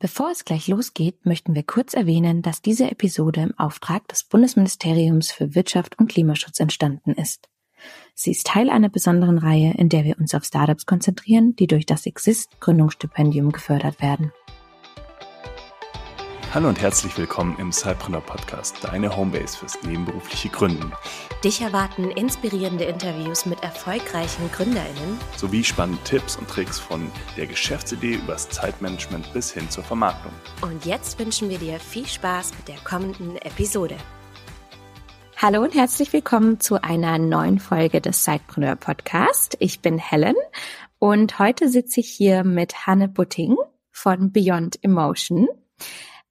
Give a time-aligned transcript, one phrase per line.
[0.00, 5.32] Bevor es gleich losgeht, möchten wir kurz erwähnen, dass diese Episode im Auftrag des Bundesministeriums
[5.32, 7.48] für Wirtschaft und Klimaschutz entstanden ist.
[8.14, 11.84] Sie ist Teil einer besonderen Reihe, in der wir uns auf Startups konzentrieren, die durch
[11.84, 14.32] das Exist Gründungsstipendium gefördert werden.
[16.54, 20.92] Hallo und herzlich willkommen im Cypreneur Podcast, deine Homebase fürs nebenberufliche Gründen.
[21.44, 28.14] Dich erwarten inspirierende Interviews mit erfolgreichen GründerInnen sowie spannende Tipps und Tricks von der Geschäftsidee
[28.14, 30.32] übers Zeitmanagement bis hin zur Vermarktung.
[30.62, 33.98] Und jetzt wünschen wir dir viel Spaß mit der kommenden Episode.
[35.36, 39.58] Hallo und herzlich willkommen zu einer neuen Folge des Sidepreneur Podcast.
[39.60, 40.36] Ich bin Helen
[40.98, 43.54] und heute sitze ich hier mit Hanne Butting
[43.92, 45.46] von Beyond Emotion.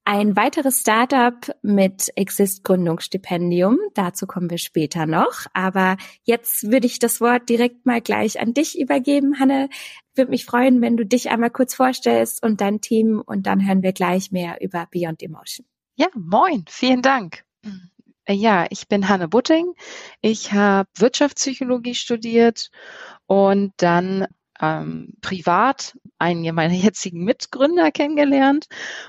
[0.09, 3.77] Ein weiteres Startup mit Exist Gründungsstipendium.
[3.93, 5.47] Dazu kommen wir später noch.
[5.53, 9.37] Aber jetzt würde ich das Wort direkt mal gleich an dich übergeben.
[9.37, 9.67] Hanne,
[10.15, 13.83] würde mich freuen, wenn du dich einmal kurz vorstellst und dein Team und dann hören
[13.83, 15.67] wir gleich mehr über Beyond Emotion.
[15.97, 16.63] Ja, moin.
[16.69, 17.43] Vielen Dank.
[18.29, 19.73] Ja, ich bin Hanne Butting.
[20.21, 22.69] Ich habe Wirtschaftspsychologie studiert
[23.25, 24.25] und dann
[24.61, 28.67] ähm, privat einen meiner jetzigen Mitgründer kennengelernt.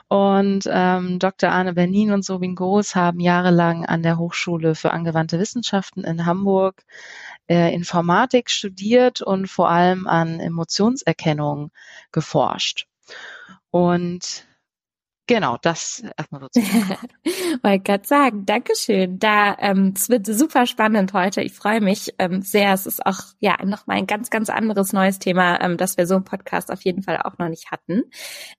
[0.09, 1.51] Und ähm, Dr.
[1.51, 6.85] Arne Bernin und Sobin Goos haben jahrelang an der Hochschule für angewandte Wissenschaften in Hamburg
[7.49, 11.71] äh, Informatik studiert und vor allem an Emotionserkennung
[12.13, 12.87] geforscht.
[13.71, 14.47] Und
[15.29, 16.61] Genau, das erstmal so.
[17.63, 19.19] Wollte gerade sagen, Dankeschön.
[19.19, 21.43] Da, ähm, es wird super spannend heute.
[21.43, 22.73] Ich freue mich ähm, sehr.
[22.73, 26.07] Es ist auch ja noch mal ein ganz, ganz anderes neues Thema, ähm, das wir
[26.07, 28.05] so im Podcast auf jeden Fall auch noch nicht hatten.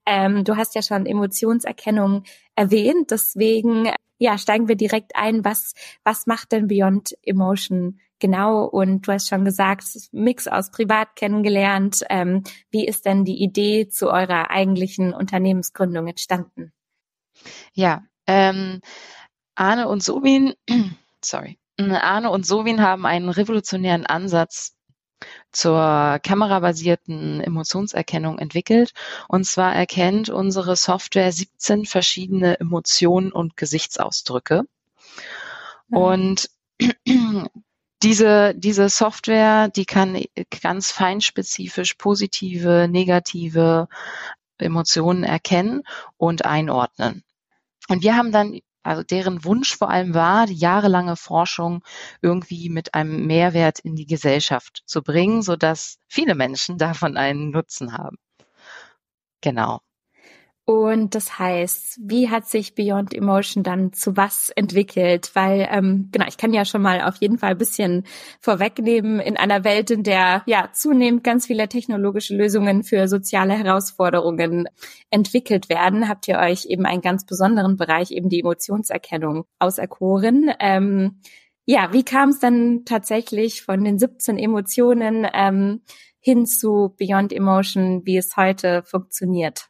[0.05, 2.23] Ähm, du hast ja schon Emotionserkennung
[2.55, 3.89] erwähnt, deswegen
[4.19, 5.43] ja steigen wir direkt ein.
[5.43, 5.73] Was
[6.03, 12.03] was macht denn Beyond Emotion Genau, und du hast schon gesagt, Mix aus privat kennengelernt.
[12.09, 16.73] Ähm, wie ist denn die Idee zu eurer eigentlichen Unternehmensgründung entstanden?
[17.73, 18.81] Ja, ähm,
[19.55, 20.53] Arne und Sobin,
[21.23, 24.75] sorry, Arne und Sobin haben einen revolutionären Ansatz
[25.51, 28.91] zur kamerabasierten Emotionserkennung entwickelt.
[29.27, 34.63] Und zwar erkennt unsere Software 17 verschiedene Emotionen und Gesichtsausdrücke.
[35.89, 35.97] Ja.
[35.97, 36.49] Und
[38.03, 40.23] diese, diese Software, die kann
[40.61, 43.87] ganz feinspezifisch positive, negative
[44.57, 45.83] Emotionen erkennen
[46.17, 47.23] und einordnen.
[47.89, 51.83] Und wir haben dann, also deren Wunsch vor allem war, die jahrelange Forschung
[52.21, 57.93] irgendwie mit einem Mehrwert in die Gesellschaft zu bringen, sodass viele Menschen davon einen Nutzen
[57.97, 58.17] haben.
[59.41, 59.79] Genau.
[60.69, 65.31] Und das heißt, wie hat sich Beyond Emotion dann zu was entwickelt?
[65.33, 68.03] Weil, ähm, genau, ich kann ja schon mal auf jeden Fall ein bisschen
[68.39, 74.69] vorwegnehmen, in einer Welt, in der ja zunehmend ganz viele technologische Lösungen für soziale Herausforderungen
[75.09, 80.51] entwickelt werden, habt ihr euch eben einen ganz besonderen Bereich, eben die Emotionserkennung, auserkoren.
[80.59, 81.19] Ähm,
[81.65, 85.81] ja, wie kam es dann tatsächlich von den 17 Emotionen ähm,
[86.19, 89.69] hin zu Beyond Emotion, wie es heute funktioniert?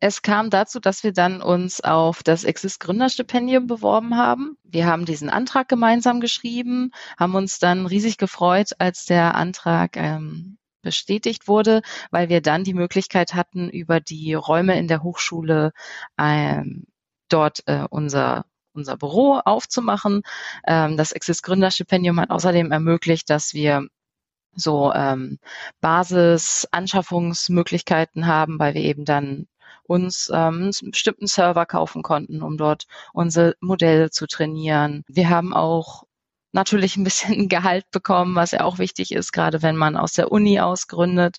[0.00, 4.58] Es kam dazu, dass wir dann uns auf das Exist Gründerstipendium beworben haben.
[4.62, 10.58] Wir haben diesen Antrag gemeinsam geschrieben, haben uns dann riesig gefreut, als der Antrag ähm,
[10.82, 11.80] bestätigt wurde,
[12.10, 15.72] weil wir dann die Möglichkeit hatten, über die Räume in der Hochschule
[16.18, 16.84] ähm,
[17.28, 20.22] dort äh, unser unser Büro aufzumachen.
[20.66, 23.86] Ähm, das Exist Gründerstipendium hat außerdem ermöglicht, dass wir
[24.54, 25.38] so ähm,
[25.80, 29.46] Basis-Anschaffungsmöglichkeiten haben, weil wir eben dann
[29.86, 35.04] uns ähm, einen bestimmten Server kaufen konnten, um dort unsere Modelle zu trainieren.
[35.08, 36.04] Wir haben auch
[36.52, 40.32] natürlich ein bisschen Gehalt bekommen, was ja auch wichtig ist, gerade wenn man aus der
[40.32, 41.38] Uni ausgründet,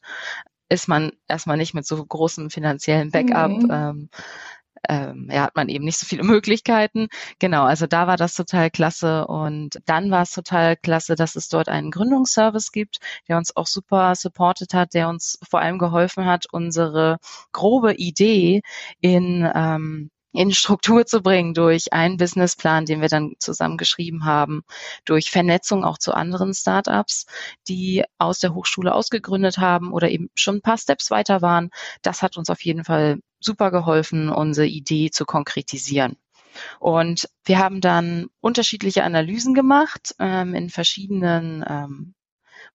[0.69, 3.71] ist man erstmal nicht mit so großem finanziellen Backup mhm.
[3.71, 4.09] ähm,
[4.89, 7.07] ähm, ja, hat man eben nicht so viele Möglichkeiten.
[7.39, 9.27] Genau, also da war das total klasse.
[9.27, 13.67] Und dann war es total klasse, dass es dort einen Gründungsservice gibt, der uns auch
[13.67, 17.17] super supportet hat, der uns vor allem geholfen hat, unsere
[17.51, 18.61] grobe Idee
[19.01, 24.63] in ähm, in Struktur zu bringen durch einen Businessplan, den wir dann zusammen geschrieben haben,
[25.06, 27.25] durch Vernetzung auch zu anderen Startups,
[27.68, 31.69] die aus der Hochschule ausgegründet haben oder eben schon ein paar Steps weiter waren.
[32.01, 36.18] Das hat uns auf jeden Fall super geholfen, unsere Idee zu konkretisieren.
[36.79, 42.15] Und wir haben dann unterschiedliche Analysen gemacht ähm, in verschiedenen ähm,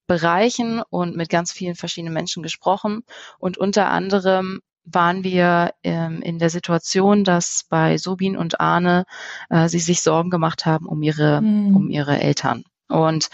[0.06, 3.04] Bereichen und mit ganz vielen verschiedenen Menschen gesprochen.
[3.38, 9.04] Und unter anderem waren wir ähm, in der Situation, dass bei Sobin und Arne
[9.50, 11.76] äh, sie sich Sorgen gemacht haben um ihre, mhm.
[11.76, 12.64] um ihre Eltern.
[12.88, 13.28] Und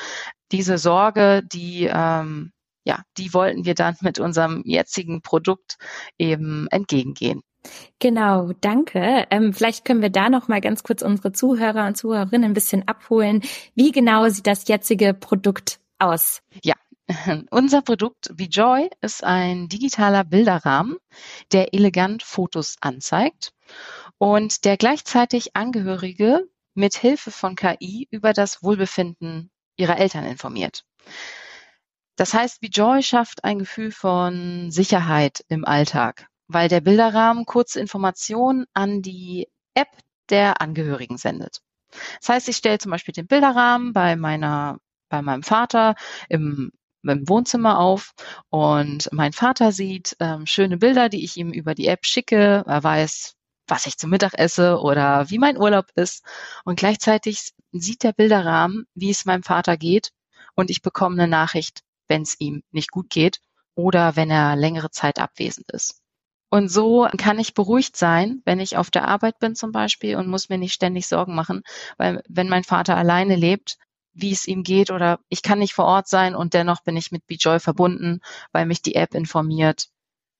[0.52, 2.52] diese Sorge, die ähm,
[2.88, 5.76] ja, die wollten wir dann mit unserem jetzigen Produkt
[6.16, 7.42] eben entgegengehen.
[7.98, 9.26] Genau, danke.
[9.30, 12.88] Ähm, vielleicht können wir da noch mal ganz kurz unsere Zuhörer und Zuhörerinnen ein bisschen
[12.88, 13.42] abholen.
[13.74, 16.40] Wie genau sieht das jetzige Produkt aus?
[16.62, 16.76] Ja,
[17.50, 20.96] unser Produkt VJoy ist ein digitaler Bilderrahmen,
[21.52, 23.52] der elegant Fotos anzeigt
[24.18, 30.84] und der gleichzeitig Angehörige mit Hilfe von KI über das Wohlbefinden ihrer Eltern informiert.
[32.16, 38.64] Das heißt, VJoy schafft ein Gefühl von Sicherheit im Alltag weil der Bilderrahmen kurze Informationen
[38.72, 39.88] an die App
[40.30, 41.60] der Angehörigen sendet.
[42.20, 44.78] Das heißt, ich stelle zum Beispiel den Bilderrahmen bei meiner,
[45.08, 45.94] bei meinem Vater
[46.28, 46.72] im,
[47.12, 48.12] im Wohnzimmer auf
[48.50, 52.64] und mein Vater sieht ähm, schöne Bilder, die ich ihm über die App schicke.
[52.66, 53.34] Er weiß,
[53.66, 56.24] was ich zum Mittag esse oder wie mein Urlaub ist.
[56.64, 60.10] Und gleichzeitig sieht der Bilderrahmen, wie es meinem Vater geht
[60.54, 63.40] und ich bekomme eine Nachricht, wenn es ihm nicht gut geht
[63.74, 66.00] oder wenn er längere Zeit abwesend ist.
[66.50, 70.28] Und so kann ich beruhigt sein, wenn ich auf der Arbeit bin zum Beispiel und
[70.28, 71.62] muss mir nicht ständig Sorgen machen,
[71.98, 73.76] weil wenn mein Vater alleine lebt,
[74.20, 77.12] wie es ihm geht oder ich kann nicht vor Ort sein und dennoch bin ich
[77.12, 78.20] mit BeJoy verbunden,
[78.52, 79.88] weil mich die App informiert,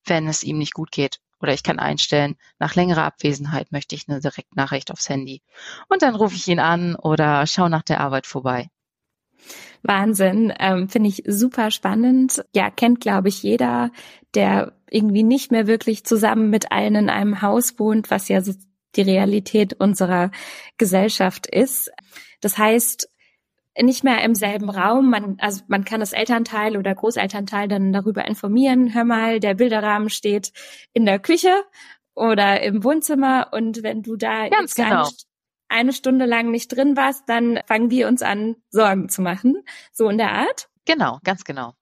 [0.04, 1.20] wenn es ihm nicht gut geht.
[1.40, 5.42] Oder ich kann einstellen, nach längerer Abwesenheit möchte ich eine Direktnachricht aufs Handy.
[5.88, 8.68] Und dann rufe ich ihn an oder schaue nach der Arbeit vorbei.
[9.82, 12.44] Wahnsinn, ähm, finde ich super spannend.
[12.52, 13.92] Ja, kennt glaube ich jeder,
[14.34, 18.52] der irgendwie nicht mehr wirklich zusammen mit allen in einem Haus wohnt, was ja so
[18.96, 20.30] die Realität unserer
[20.76, 21.90] Gesellschaft ist.
[22.40, 23.08] Das heißt,
[23.82, 25.10] nicht mehr im selben Raum.
[25.10, 28.94] Man, also man kann das Elternteil oder Großelternteil dann darüber informieren.
[28.94, 30.52] Hör mal, der Bilderrahmen steht
[30.92, 31.52] in der Küche
[32.14, 35.08] oder im Wohnzimmer und wenn du da Ganz genau
[35.68, 39.62] eine Stunde lang nicht drin warst, dann fangen wir uns an, Sorgen zu machen.
[39.92, 40.68] So in der Art?
[40.86, 41.74] Genau, ganz genau.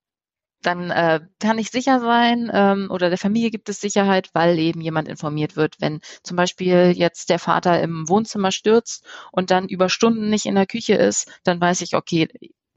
[0.66, 4.80] Dann äh, kann ich sicher sein ähm, oder der Familie gibt es Sicherheit, weil eben
[4.80, 5.76] jemand informiert wird.
[5.78, 10.56] Wenn zum Beispiel jetzt der Vater im Wohnzimmer stürzt und dann über Stunden nicht in
[10.56, 12.26] der Küche ist, dann weiß ich, okay,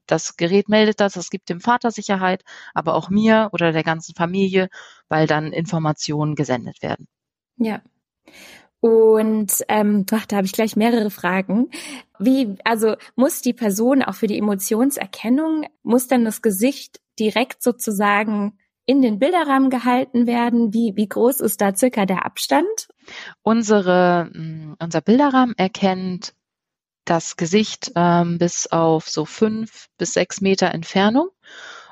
[0.06, 2.44] das Gerät meldet das, das gibt dem Vater Sicherheit,
[2.76, 4.70] aber auch mir oder der ganzen Familie,
[5.08, 7.08] weil dann Informationen gesendet werden.
[7.58, 7.82] Ja.
[8.82, 11.72] Und ähm, ach, da habe ich gleich mehrere Fragen.
[12.20, 18.58] Wie, also muss die Person auch für die Emotionserkennung, muss dann das Gesicht direkt sozusagen
[18.86, 20.74] in den Bilderrahmen gehalten werden?
[20.74, 22.88] Wie, wie groß ist da circa der Abstand?
[23.44, 26.34] Unsere, mm, unser Bilderrahmen erkennt
[27.06, 31.30] das Gesicht ähm, bis auf so fünf bis sechs Meter Entfernung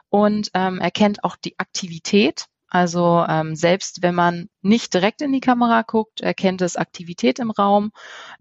[0.10, 5.40] und ähm, erkennt auch die Aktivität also ähm, selbst wenn man nicht direkt in die
[5.40, 7.92] Kamera guckt, erkennt es Aktivität im Raum.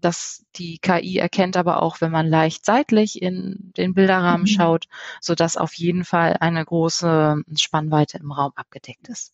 [0.01, 4.47] Das die KI erkennt aber auch, wenn man leicht seitlich in den Bilderrahmen mhm.
[4.47, 4.85] schaut,
[5.21, 9.33] so dass auf jeden Fall eine große Spannweite im Raum abgedeckt ist.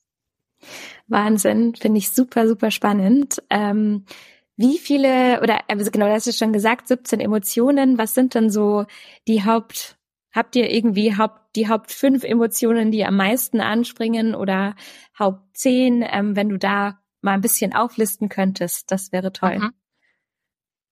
[1.07, 3.41] Wahnsinn, finde ich super, super spannend.
[3.49, 4.05] Ähm,
[4.55, 7.97] wie viele, oder also genau, das ist schon gesagt, 17 Emotionen.
[7.97, 8.85] Was sind denn so
[9.27, 9.97] die Haupt,
[10.33, 14.75] Habt ihr irgendwie Haupt, die Haupt fünf Emotionen, die am meisten anspringen oder
[15.18, 19.59] Haupt zehn, ähm, wenn du da mal ein bisschen auflisten könntest, das wäre toll.
[19.59, 19.74] Mhm.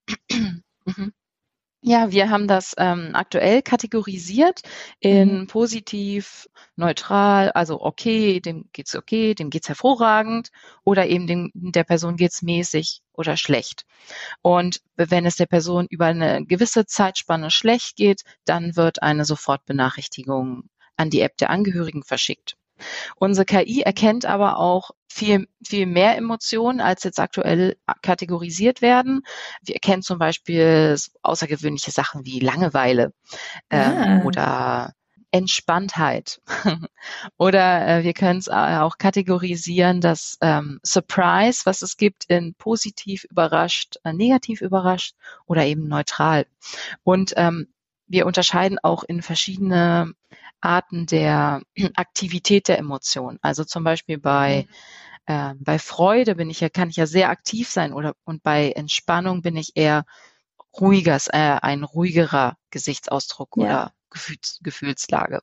[0.86, 1.14] Mhm.
[1.84, 4.62] Ja, wir haben das ähm, aktuell kategorisiert
[5.00, 5.48] in mhm.
[5.48, 10.52] positiv, neutral, also okay, dem geht's okay, dem geht's hervorragend
[10.84, 13.86] oder eben dem, der Person geht's mäßig oder schlecht.
[14.44, 20.70] Und wenn es der Person über eine gewisse Zeitspanne schlecht geht, dann wird eine Sofortbenachrichtigung
[20.98, 22.58] an die App der Angehörigen verschickt.
[23.16, 29.24] Unsere KI erkennt aber auch viel, viel mehr Emotionen, als jetzt aktuell kategorisiert werden.
[29.62, 33.14] Wir erkennen zum Beispiel außergewöhnliche Sachen wie Langeweile
[33.70, 34.26] ähm, ah.
[34.26, 34.94] oder
[35.32, 36.42] Entspanntheit.
[37.38, 43.24] Oder äh, wir können es auch kategorisieren, dass ähm, Surprise, was es gibt, in positiv
[43.24, 45.16] überrascht, äh, negativ überrascht
[45.48, 46.46] oder eben neutral.
[47.04, 47.70] Und ähm,
[48.08, 50.14] wir unterscheiden auch in verschiedene
[50.62, 51.62] Arten der
[51.96, 53.40] Aktivität der Emotionen.
[53.42, 54.68] Also zum Beispiel bei,
[55.28, 55.34] mhm.
[55.34, 58.72] äh, bei Freude bin ich ja, kann ich ja sehr aktiv sein oder und bei
[58.72, 60.06] Entspannung bin ich eher
[60.80, 63.64] ruhiger, äh, ein ruhigerer Gesichtsausdruck ja.
[63.64, 65.42] oder Gefühls, Gefühlslage.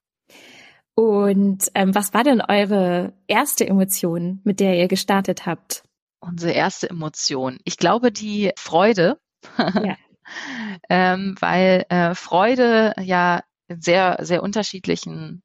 [0.94, 5.84] Und ähm, was war denn eure erste Emotion, mit der ihr gestartet habt?
[6.20, 7.58] Unsere erste Emotion.
[7.64, 9.20] Ich glaube, die Freude.
[9.56, 9.96] Ja.
[10.90, 15.42] ähm, weil äh, Freude ja in sehr, sehr unterschiedlichen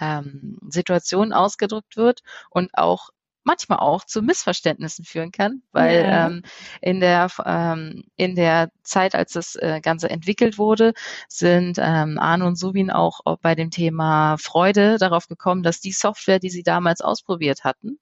[0.00, 2.20] ähm, Situationen ausgedrückt wird
[2.50, 3.10] und auch
[3.44, 6.26] manchmal auch zu Missverständnissen führen kann, weil ja.
[6.26, 6.42] ähm,
[6.80, 10.94] in der ähm, in der Zeit, als das äh, Ganze entwickelt wurde,
[11.28, 16.38] sind ähm, Arne und Subin auch bei dem Thema Freude darauf gekommen, dass die Software,
[16.38, 17.98] die sie damals ausprobiert hatten,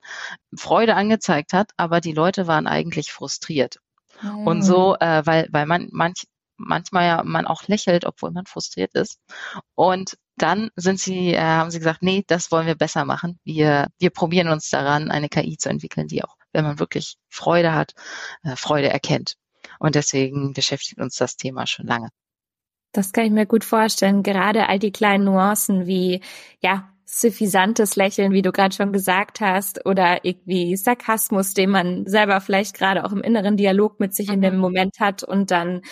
[0.55, 3.79] Freude angezeigt hat, aber die Leute waren eigentlich frustriert.
[4.45, 6.27] Und so, äh, weil weil man manch
[6.67, 9.19] manchmal ja man auch lächelt, obwohl man frustriert ist.
[9.75, 13.39] Und dann sind sie, äh, haben sie gesagt, nee, das wollen wir besser machen.
[13.45, 17.75] Wir, wir probieren uns daran, eine KI zu entwickeln, die auch, wenn man wirklich Freude
[17.75, 17.93] hat,
[18.43, 19.37] äh, Freude erkennt.
[19.79, 22.09] Und deswegen beschäftigt uns das Thema schon lange.
[22.93, 24.23] Das kann ich mir gut vorstellen.
[24.23, 26.21] Gerade all die kleinen Nuancen wie,
[26.61, 32.41] ja, suffisantes Lächeln, wie du gerade schon gesagt hast, oder irgendwie Sarkasmus, den man selber
[32.41, 34.35] vielleicht gerade auch im inneren Dialog mit sich mhm.
[34.35, 35.83] in dem Moment hat und dann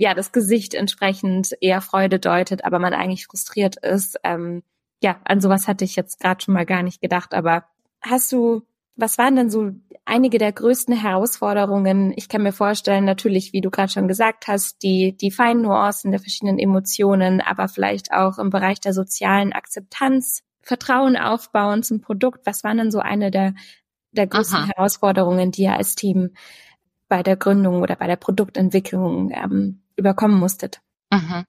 [0.00, 4.18] ja das Gesicht entsprechend eher Freude deutet, aber man eigentlich frustriert ist.
[4.24, 4.62] Ähm,
[5.02, 7.34] ja, an sowas hatte ich jetzt gerade schon mal gar nicht gedacht.
[7.34, 7.66] Aber
[8.00, 8.62] hast du,
[8.96, 9.72] was waren denn so
[10.06, 12.14] einige der größten Herausforderungen?
[12.16, 16.12] Ich kann mir vorstellen, natürlich, wie du gerade schon gesagt hast, die, die feinen Nuancen
[16.12, 22.46] der verschiedenen Emotionen, aber vielleicht auch im Bereich der sozialen Akzeptanz, Vertrauen aufbauen zum Produkt.
[22.46, 23.52] Was waren denn so eine der,
[24.12, 24.70] der größten Aha.
[24.74, 26.30] Herausforderungen, die ihr als Team
[27.10, 30.80] bei der Gründung oder bei der Produktentwicklung ähm, überkommen musstet?
[31.12, 31.44] Mhm.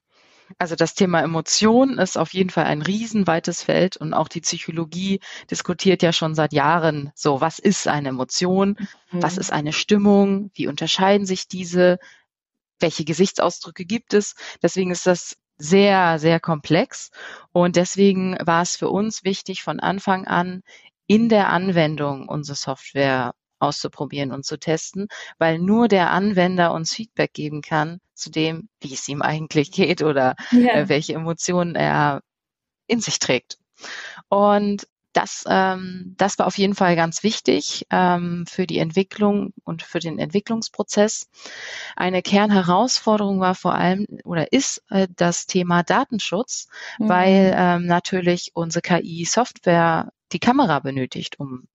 [0.58, 5.20] Also das Thema Emotion ist auf jeden Fall ein riesenweites Feld und auch die Psychologie
[5.50, 8.76] diskutiert ja schon seit Jahren so, was ist eine Emotion,
[9.10, 9.22] mhm.
[9.22, 11.98] was ist eine Stimmung, wie unterscheiden sich diese,
[12.80, 14.34] welche Gesichtsausdrücke gibt es.
[14.62, 17.10] Deswegen ist das sehr, sehr komplex
[17.52, 20.62] und deswegen war es für uns wichtig, von Anfang an
[21.06, 25.06] in der Anwendung unsere Software auszuprobieren und zu testen,
[25.38, 30.02] weil nur der Anwender uns Feedback geben kann zu dem, wie es ihm eigentlich geht
[30.02, 30.74] oder ja.
[30.74, 32.22] äh, welche Emotionen er
[32.86, 33.58] in sich trägt.
[34.28, 39.82] Und das, ähm, das war auf jeden Fall ganz wichtig ähm, für die Entwicklung und
[39.82, 41.28] für den Entwicklungsprozess.
[41.96, 47.08] Eine Kernherausforderung war vor allem oder ist äh, das Thema Datenschutz, mhm.
[47.08, 51.68] weil ähm, natürlich unsere KI-Software die Kamera benötigt, um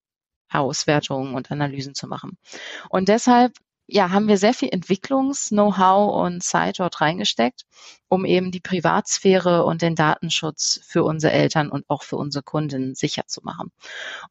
[0.50, 2.38] Auswertungen und Analysen zu machen.
[2.88, 3.52] Und deshalb
[3.90, 7.62] ja, haben wir sehr viel Entwicklungs-Know-how und Zeit dort reingesteckt,
[8.08, 12.94] um eben die Privatsphäre und den Datenschutz für unsere Eltern und auch für unsere Kunden
[12.94, 13.72] sicher zu machen.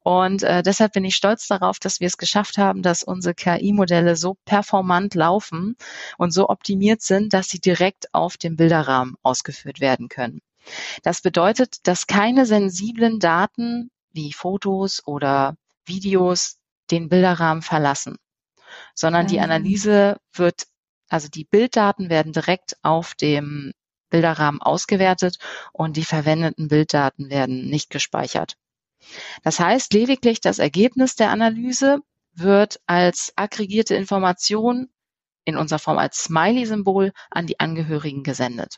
[0.04, 4.14] Und äh, deshalb bin ich stolz darauf, dass wir es geschafft haben, dass unsere KI-Modelle
[4.14, 5.76] so performant laufen
[6.18, 10.40] und so optimiert sind, dass sie direkt auf dem Bilderrahmen ausgeführt werden können.
[11.02, 16.58] Das bedeutet, dass keine sensiblen Daten wie Fotos oder Videos
[16.92, 18.18] den Bilderrahmen verlassen,
[18.94, 19.44] sondern die ah.
[19.44, 20.66] Analyse wird,
[21.08, 23.72] also die Bilddaten werden direkt auf dem
[24.10, 25.38] Bilderrahmen ausgewertet
[25.72, 28.54] und die verwendeten Bilddaten werden nicht gespeichert.
[29.42, 32.00] Das heißt, lediglich das Ergebnis der Analyse
[32.32, 34.88] wird als aggregierte Information
[35.44, 38.76] in unserer Form als Smiley-Symbol an die Angehörigen gesendet.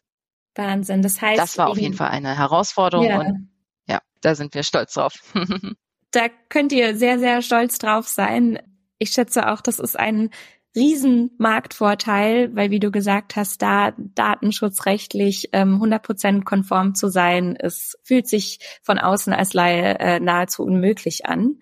[0.54, 1.02] Wahnsinn.
[1.02, 3.20] Das heißt, das war auf jeden Fall eine Herausforderung ja.
[3.20, 3.50] und
[3.86, 5.14] ja, da sind wir stolz drauf.
[6.10, 8.58] da könnt ihr sehr, sehr stolz drauf sein.
[9.00, 10.30] Ich schätze auch, das ist ein
[10.76, 18.28] Riesenmarktvorteil, weil wie du gesagt hast, da datenschutzrechtlich ähm, 100% konform zu sein, es fühlt
[18.28, 21.58] sich von außen als Laie äh, nahezu unmöglich an.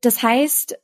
[0.00, 0.78] Das heißt,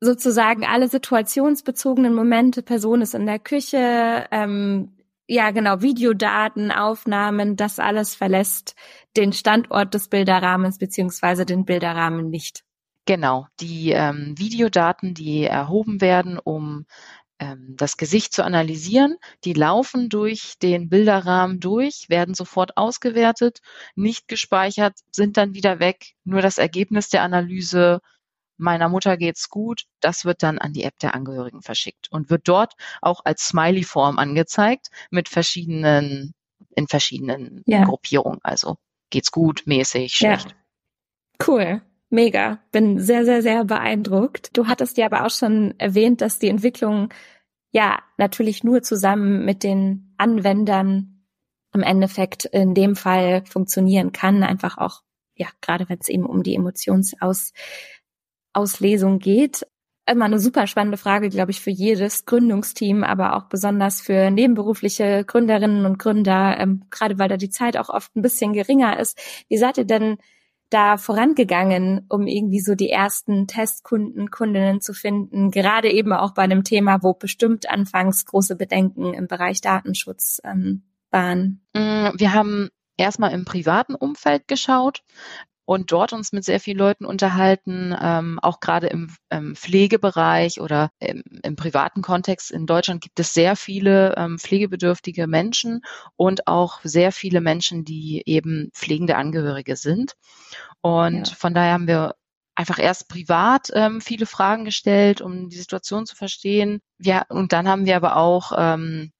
[0.00, 4.96] sozusagen alle situationsbezogenen Momente, Person ist in der Küche, ähm,
[5.28, 8.74] ja genau, Videodaten, Aufnahmen, das alles verlässt
[9.16, 12.64] den Standort des Bilderrahmens beziehungsweise den Bilderrahmen nicht.
[13.04, 16.86] Genau, die ähm, Videodaten, die erhoben werden, um
[17.40, 23.58] ähm, das Gesicht zu analysieren, die laufen durch den Bilderrahmen durch, werden sofort ausgewertet,
[23.96, 26.12] nicht gespeichert, sind dann wieder weg.
[26.22, 28.00] Nur das Ergebnis der Analyse
[28.56, 32.46] meiner Mutter geht's gut, das wird dann an die App der Angehörigen verschickt und wird
[32.46, 36.34] dort auch als Smiley-Form angezeigt mit verschiedenen,
[36.76, 37.82] in verschiedenen ja.
[37.82, 38.38] Gruppierungen.
[38.44, 38.76] Also
[39.10, 40.50] geht's gut, mäßig, schlecht.
[40.50, 40.56] Ja.
[41.44, 41.82] Cool.
[42.12, 42.58] Mega.
[42.72, 44.54] Bin sehr, sehr, sehr beeindruckt.
[44.54, 47.08] Du hattest ja aber auch schon erwähnt, dass die Entwicklung
[47.70, 51.24] ja natürlich nur zusammen mit den Anwendern
[51.72, 54.42] im Endeffekt in dem Fall funktionieren kann.
[54.42, 55.00] Einfach auch,
[55.36, 57.54] ja, gerade wenn es eben um die Emotionsaus
[58.52, 59.66] Auslesung geht.
[60.04, 65.24] Immer eine super spannende Frage, glaube ich, für jedes Gründungsteam, aber auch besonders für nebenberufliche
[65.24, 69.18] Gründerinnen und Gründer, ähm, gerade weil da die Zeit auch oft ein bisschen geringer ist.
[69.48, 70.18] Wie seid ihr denn
[70.72, 76.42] da vorangegangen, um irgendwie so die ersten Testkunden, Kundinnen zu finden, gerade eben auch bei
[76.42, 81.64] einem Thema, wo bestimmt anfangs große Bedenken im Bereich Datenschutz ähm, waren?
[81.74, 85.02] Mm, wir haben erstmal im privaten Umfeld geschaut,
[85.72, 90.90] und dort uns mit sehr vielen Leuten unterhalten, ähm, auch gerade im, im, Pflegebereich oder
[90.98, 92.50] im, im, privaten Kontext.
[92.50, 95.80] In Deutschland gibt es sehr viele ähm, pflegebedürftige Menschen
[96.16, 100.12] und auch sehr viele Menschen, die eben pflegende Angehörige sind.
[100.82, 101.34] Und ja.
[101.34, 102.16] von daher haben wir
[102.54, 106.80] einfach erst privat ähm, viele Fragen gestellt, um die Situation zu verstehen.
[106.98, 109.10] Ja, und dann haben wir aber auch ähm,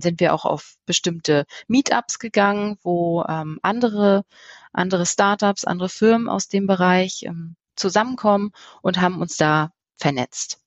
[0.00, 4.24] sind wir auch auf bestimmte Meetups gegangen, wo ähm, andere
[4.72, 10.60] andere Startups, andere Firmen aus dem Bereich ähm, zusammenkommen und haben uns da vernetzt.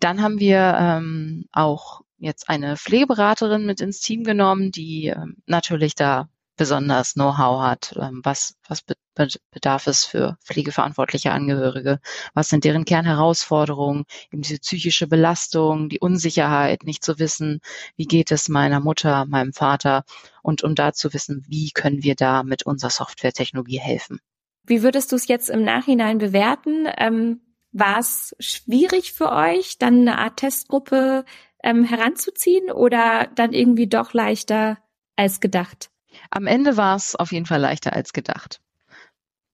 [0.00, 5.94] Dann haben wir ähm, auch jetzt eine Pflegeberaterin mit ins Team genommen, die ähm, natürlich
[5.94, 8.84] da besonders Know-how hat, ähm, was, was
[9.50, 12.00] bedarf es für pflegeverantwortliche Angehörige,
[12.34, 17.60] was sind deren Kernherausforderungen, eben diese psychische Belastung, die Unsicherheit, nicht zu wissen,
[17.96, 20.04] wie geht es meiner Mutter, meinem Vater
[20.42, 24.20] und um da zu wissen, wie können wir da mit unserer Softwaretechnologie helfen.
[24.66, 26.88] Wie würdest du es jetzt im Nachhinein bewerten?
[26.96, 27.40] Ähm,
[27.72, 31.24] war es schwierig für euch, dann eine Art Testgruppe
[31.62, 34.78] ähm, heranzuziehen oder dann irgendwie doch leichter
[35.16, 35.90] als gedacht?
[36.30, 38.60] Am Ende war es auf jeden Fall leichter als gedacht.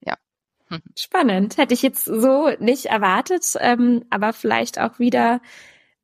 [0.01, 0.17] Ja.
[0.69, 0.83] Hm.
[0.99, 1.57] Spannend.
[1.57, 5.41] Hätte ich jetzt so nicht erwartet, ähm, aber vielleicht auch wieder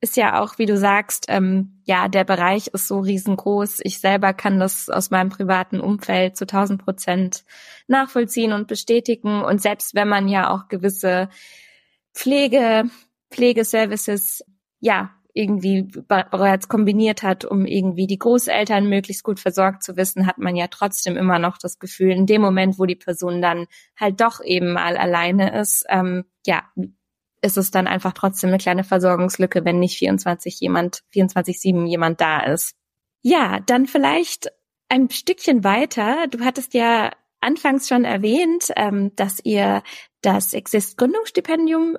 [0.00, 3.80] ist ja auch, wie du sagst, ähm, ja, der Bereich ist so riesengroß.
[3.82, 7.44] Ich selber kann das aus meinem privaten Umfeld zu 1000 Prozent
[7.86, 9.42] nachvollziehen und bestätigen.
[9.42, 11.30] Und selbst wenn man ja auch gewisse
[12.14, 12.84] Pflege,
[13.30, 14.44] Pflegeservices,
[14.80, 20.38] ja, irgendwie bereits kombiniert hat, um irgendwie die Großeltern möglichst gut versorgt zu wissen, hat
[20.38, 23.66] man ja trotzdem immer noch das Gefühl, in dem Moment, wo die Person dann
[24.00, 26.62] halt doch eben mal alleine ist, ähm, ja,
[27.42, 32.40] ist es dann einfach trotzdem eine kleine Versorgungslücke, wenn nicht 24 jemand, 24-7 jemand da
[32.40, 32.74] ist.
[33.20, 34.50] Ja, dann vielleicht
[34.88, 36.28] ein Stückchen weiter.
[36.28, 39.82] Du hattest ja anfangs schon erwähnt, ähm, dass ihr
[40.22, 41.98] das Exist Gründungsstipendium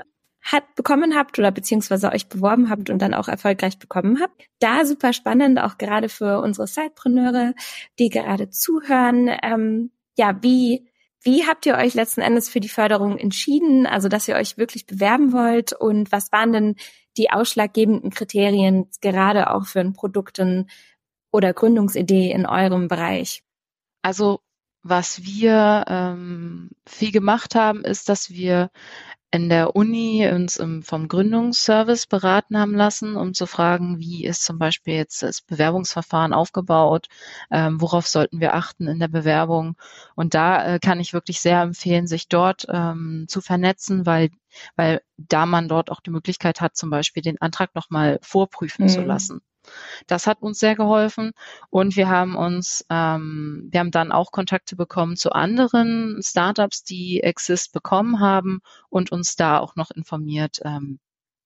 [0.51, 4.45] hat, bekommen habt oder beziehungsweise euch beworben habt und dann auch erfolgreich bekommen habt.
[4.59, 7.53] Da super spannend, auch gerade für unsere Sidepreneure,
[7.99, 9.29] die gerade zuhören.
[9.43, 10.87] Ähm, ja, wie,
[11.21, 13.85] wie habt ihr euch letzten Endes für die Förderung entschieden?
[13.85, 16.75] Also, dass ihr euch wirklich bewerben wollt und was waren denn
[17.17, 20.69] die ausschlaggebenden Kriterien gerade auch für ein Produkten
[21.31, 23.43] oder Gründungsidee in eurem Bereich?
[24.01, 24.39] Also
[24.83, 28.69] was wir ähm, viel gemacht haben, ist, dass wir
[29.31, 34.57] in der Uni uns vom Gründungsservice beraten haben lassen, um zu fragen, wie ist zum
[34.57, 37.07] Beispiel jetzt das Bewerbungsverfahren aufgebaut,
[37.51, 39.75] ähm, worauf sollten wir achten in der Bewerbung.
[40.15, 44.29] Und da äh, kann ich wirklich sehr empfehlen, sich dort ähm, zu vernetzen, weil
[44.75, 48.89] weil da man dort auch die Möglichkeit hat, zum Beispiel den Antrag nochmal vorprüfen mhm.
[48.89, 49.41] zu lassen.
[50.08, 51.32] Das hat uns sehr geholfen
[51.69, 57.21] und wir haben uns, ähm, wir haben dann auch Kontakte bekommen zu anderen Startups, die
[57.21, 60.99] Exist bekommen haben und uns da auch noch informiert, ähm,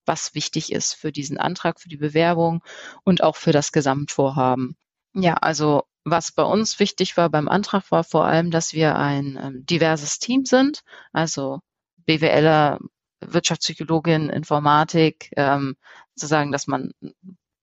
[0.06, 2.64] was wichtig ist für diesen Antrag, für die Bewerbung
[3.04, 4.76] und auch für das Gesamtvorhaben.
[5.14, 9.38] Ja, also was bei uns wichtig war beim Antrag war vor allem, dass wir ein
[9.42, 10.82] ähm, diverses Team sind,
[11.14, 11.60] also
[12.06, 12.80] BWLer,
[13.22, 15.76] Wirtschaftspsychologin, Informatik, ähm,
[16.16, 16.92] sozusagen, dass man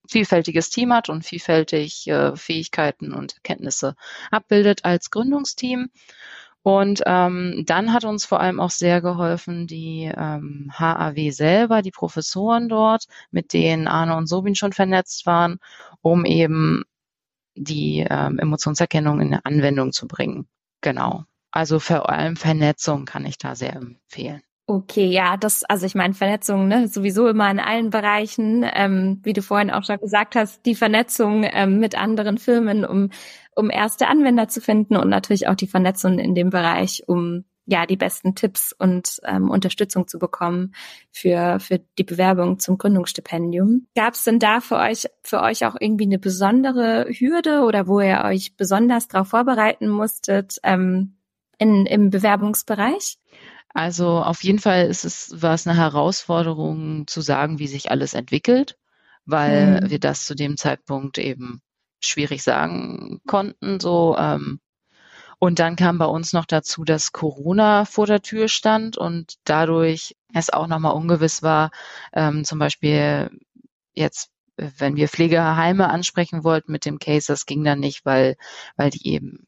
[0.09, 3.95] vielfältiges Team hat und vielfältig äh, Fähigkeiten und Kenntnisse
[4.31, 5.89] abbildet als Gründungsteam.
[6.61, 11.91] Und ähm, dann hat uns vor allem auch sehr geholfen die ähm, HAW selber, die
[11.91, 15.59] Professoren dort, mit denen Arne und Sobin schon vernetzt waren,
[16.01, 16.83] um eben
[17.55, 20.47] die ähm, Emotionserkennung in eine Anwendung zu bringen.
[20.81, 21.23] Genau.
[21.51, 24.41] Also vor allem Vernetzung kann ich da sehr empfehlen.
[24.69, 29.33] Okay, ja, das, also ich meine, Vernetzung, ne, sowieso immer in allen Bereichen, ähm, wie
[29.33, 33.09] du vorhin auch schon gesagt hast, die Vernetzung ähm, mit anderen Firmen, um,
[33.55, 37.87] um erste Anwender zu finden und natürlich auch die Vernetzung in dem Bereich, um ja
[37.87, 40.75] die besten Tipps und ähm, Unterstützung zu bekommen
[41.11, 43.87] für für die Bewerbung zum Gründungsstipendium.
[43.95, 48.01] Gab es denn da für euch für euch auch irgendwie eine besondere Hürde oder wo
[48.01, 51.15] ihr euch besonders darauf vorbereiten musstet ähm,
[51.57, 53.17] in, im Bewerbungsbereich?
[53.73, 58.13] Also auf jeden Fall ist es, war es eine Herausforderung zu sagen, wie sich alles
[58.13, 58.77] entwickelt,
[59.25, 59.89] weil mhm.
[59.89, 61.61] wir das zu dem Zeitpunkt eben
[62.01, 63.79] schwierig sagen konnten.
[63.79, 64.59] So ähm,
[65.39, 70.15] und dann kam bei uns noch dazu, dass Corona vor der Tür stand und dadurch
[70.33, 71.71] es auch nochmal ungewiss war,
[72.13, 73.31] ähm, zum Beispiel
[73.93, 78.35] jetzt, wenn wir Pflegeheime ansprechen wollten mit dem Case, das ging dann nicht, weil,
[78.75, 79.47] weil die eben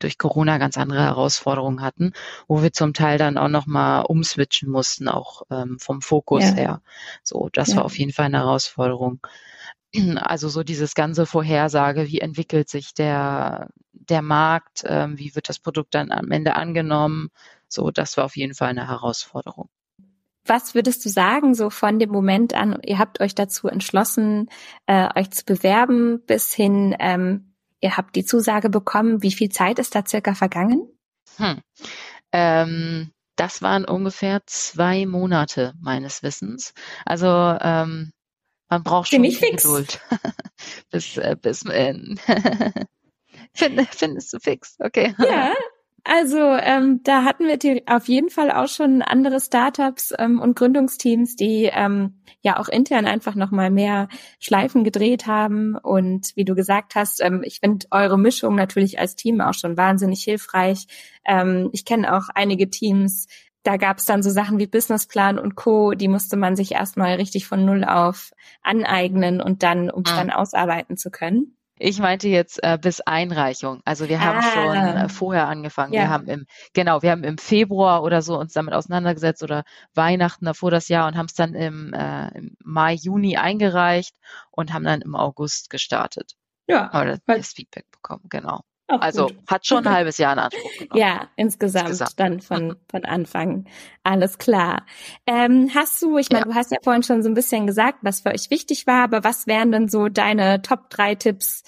[0.00, 2.12] durch Corona ganz andere Herausforderungen hatten,
[2.48, 6.54] wo wir zum Teil dann auch nochmal umswitchen mussten, auch ähm, vom Fokus ja.
[6.54, 6.82] her.
[7.22, 7.76] So, das ja.
[7.76, 9.20] war auf jeden Fall eine Herausforderung.
[10.22, 15.58] Also so dieses ganze Vorhersage, wie entwickelt sich der, der Markt, ähm, wie wird das
[15.58, 17.30] Produkt dann am Ende angenommen,
[17.66, 19.68] So, das war auf jeden Fall eine Herausforderung.
[20.44, 24.48] Was würdest du sagen, so von dem Moment an, ihr habt euch dazu entschlossen,
[24.86, 27.49] äh, euch zu bewerben, bis hin, ähm,
[27.80, 30.88] ihr habt die Zusage bekommen, wie viel Zeit ist da circa vergangen?
[31.36, 31.60] Hm.
[32.32, 36.74] Ähm, das waren ungefähr zwei Monate meines Wissens.
[37.04, 38.12] Also ähm,
[38.68, 39.62] man braucht schon Ziemlich fix.
[39.62, 40.00] Geduld.
[40.90, 41.94] bis, äh, bis äh,
[43.54, 45.14] Find, findest du fix, okay.
[45.18, 45.54] Ja,
[46.04, 51.36] also ähm, da hatten wir auf jeden Fall auch schon andere Startups ähm, und Gründungsteams,
[51.36, 54.08] die ähm, ja auch intern einfach noch mal mehr
[54.38, 55.76] Schleifen gedreht haben.
[55.76, 59.76] Und wie du gesagt hast, ähm, ich finde eure Mischung natürlich als Team auch schon
[59.76, 60.86] wahnsinnig hilfreich.
[61.24, 63.26] Ähm, ich kenne auch einige Teams,
[63.62, 67.16] da gab es dann so Sachen wie Businessplan und Co., die musste man sich erstmal
[67.16, 68.32] richtig von Null auf
[68.62, 70.16] aneignen und dann, um es ah.
[70.16, 71.56] dann ausarbeiten zu können.
[71.82, 73.80] Ich meinte jetzt äh, bis Einreichung.
[73.86, 74.42] Also wir haben ah.
[74.42, 75.94] schon äh, vorher angefangen.
[75.94, 76.02] Ja.
[76.02, 79.64] Wir haben im, genau, wir haben im Februar oder so uns damit auseinandergesetzt oder
[79.94, 84.14] Weihnachten davor das Jahr und haben es dann im, äh, im Mai, Juni eingereicht
[84.50, 86.34] und haben dann im August gestartet.
[86.66, 86.90] Ja.
[86.90, 88.60] Oder das Feedback bekommen, genau.
[88.90, 89.36] Auch also gut.
[89.46, 91.00] hat schon ein halbes Jahr in Anspruch genommen.
[91.00, 92.18] Ja, insgesamt, insgesamt.
[92.20, 93.66] dann von, von Anfang.
[94.02, 94.84] Alles klar.
[95.26, 96.52] Ähm, hast du, ich meine, ja.
[96.52, 99.22] du hast ja vorhin schon so ein bisschen gesagt, was für euch wichtig war, aber
[99.24, 101.62] was wären denn so deine Top drei Tipps,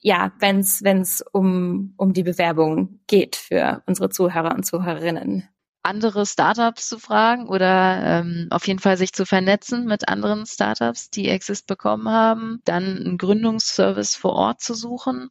[0.00, 5.48] ja, wenn es wenn's um, um die Bewerbung geht für unsere Zuhörer und Zuhörerinnen?
[5.84, 11.10] andere Startups zu fragen oder ähm, auf jeden Fall sich zu vernetzen mit anderen Startups,
[11.10, 15.28] die Exist bekommen haben, dann einen Gründungsservice vor Ort zu suchen,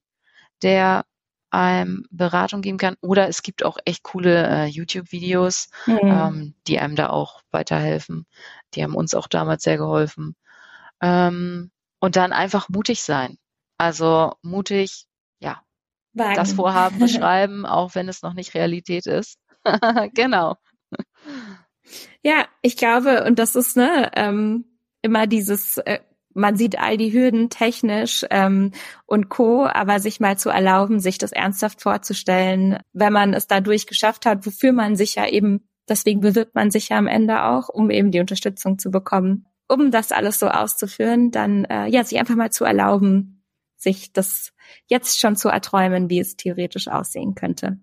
[0.62, 1.06] der
[1.54, 2.96] einem Beratung geben kann.
[3.02, 6.00] Oder es gibt auch echt coole äh, YouTube-Videos, mhm.
[6.04, 8.26] ähm, die einem da auch weiterhelfen.
[8.74, 10.36] Die haben uns auch damals sehr geholfen.
[11.02, 13.38] Ähm, und dann einfach mutig sein.
[13.78, 15.06] Also mutig,
[15.40, 15.62] ja,
[16.14, 16.36] Wagen.
[16.36, 19.38] das Vorhaben beschreiben, auch wenn es noch nicht Realität ist.
[20.16, 20.56] genau.
[22.24, 24.66] Ja, ich glaube, und das ist ne ähm,
[25.02, 26.00] immer dieses äh,
[26.34, 28.72] man sieht all die Hürden technisch ähm,
[29.06, 33.88] und Co, aber sich mal zu erlauben, sich das ernsthaft vorzustellen, wenn man es dadurch
[33.88, 37.70] geschafft hat, wofür man sich ja eben, deswegen bewirbt man sich ja am Ende auch,
[37.70, 42.20] um eben die Unterstützung zu bekommen, um das alles so auszuführen, dann äh, ja, sich
[42.20, 43.44] einfach mal zu erlauben,
[43.76, 44.54] sich das
[44.88, 47.80] jetzt schon zu erträumen, wie es theoretisch aussehen könnte.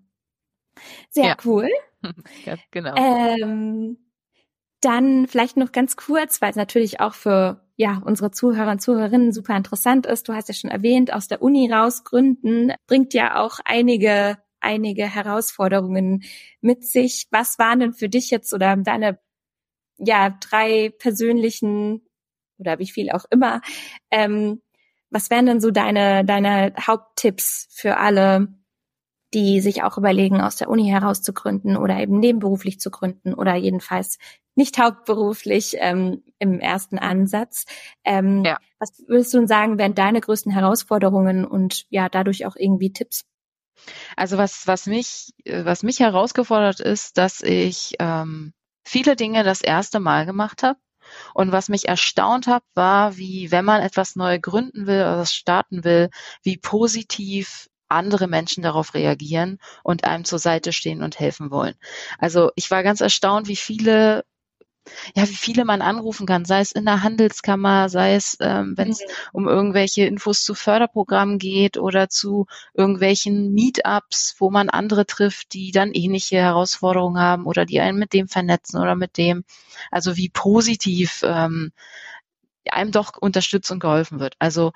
[1.09, 1.37] Sehr ja.
[1.45, 1.69] cool.
[2.45, 2.95] ja, genau.
[2.95, 3.97] Ähm,
[4.81, 9.31] dann vielleicht noch ganz kurz, weil es natürlich auch für ja unsere Zuhörer und Zuhörerinnen
[9.31, 10.27] super interessant ist.
[10.27, 15.05] Du hast ja schon erwähnt, aus der Uni raus gründen bringt ja auch einige einige
[15.05, 16.23] Herausforderungen
[16.61, 17.27] mit sich.
[17.31, 19.19] Was waren denn für dich jetzt oder deine
[19.97, 22.05] ja drei persönlichen
[22.57, 23.61] oder wie viel auch immer?
[24.11, 24.61] Ähm,
[25.09, 28.49] was wären denn so deine deine Haupttipps für alle,
[29.33, 33.33] die sich auch überlegen, aus der Uni heraus zu gründen oder eben nebenberuflich zu gründen
[33.33, 34.17] oder jedenfalls
[34.55, 37.65] nicht hauptberuflich ähm, im ersten Ansatz.
[38.03, 38.57] Ähm, ja.
[38.79, 43.25] Was würdest du denn sagen, wären deine größten Herausforderungen und ja, dadurch auch irgendwie Tipps?
[44.15, 49.99] Also was, was mich, was mich herausgefordert ist, dass ich ähm, viele Dinge das erste
[49.99, 50.79] Mal gemacht habe.
[51.33, 55.33] Und was mich erstaunt hat, war, wie, wenn man etwas neu gründen will oder was
[55.33, 56.09] starten will,
[56.43, 61.75] wie positiv andere Menschen darauf reagieren und einem zur Seite stehen und helfen wollen.
[62.17, 64.23] Also ich war ganz erstaunt, wie viele
[65.15, 68.89] ja, wie viele man anrufen kann, sei es in der Handelskammer, sei es, ähm, wenn
[68.89, 69.05] es mhm.
[69.33, 75.71] um irgendwelche Infos zu Förderprogrammen geht oder zu irgendwelchen Meetups, wo man andere trifft, die
[75.71, 79.43] dann ähnliche Herausforderungen haben oder die einen mit dem vernetzen oder mit dem.
[79.91, 81.71] Also wie positiv ähm,
[82.69, 84.35] einem doch unterstützt und geholfen wird.
[84.39, 84.71] Also